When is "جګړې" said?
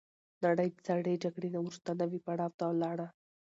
1.23-1.49